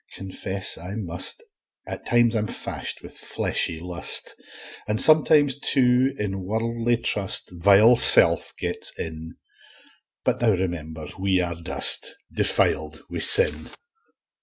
confess 0.15 0.79
I 0.79 0.93
must, 0.95 1.43
At 1.87 2.07
times 2.07 2.35
I'm 2.35 2.47
fash'd 2.47 3.03
wi' 3.03 3.09
fleshly 3.09 3.79
lust: 3.79 4.33
An' 4.87 4.97
sometimes, 4.97 5.59
too, 5.59 6.15
in 6.17 6.43
wardly 6.43 6.97
trust, 6.97 7.51
Vile 7.59 7.97
self 7.97 8.51
gets 8.57 8.97
in: 8.97 9.35
But 10.25 10.39
Thou 10.39 10.53
remembers 10.53 11.19
we 11.19 11.39
are 11.39 11.53
dust, 11.53 12.15
Defil'd 12.33 13.01
wi' 13.11 13.19
sin. 13.19 13.69